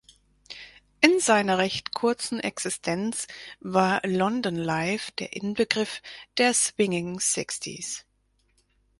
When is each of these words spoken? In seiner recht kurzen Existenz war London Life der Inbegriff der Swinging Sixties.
In 1.01 1.19
seiner 1.19 1.59
recht 1.59 1.93
kurzen 1.93 2.39
Existenz 2.39 3.27
war 3.59 4.01
London 4.03 4.55
Life 4.55 5.11
der 5.19 5.33
Inbegriff 5.33 6.01
der 6.39 6.55
Swinging 6.55 7.19
Sixties. 7.19 8.03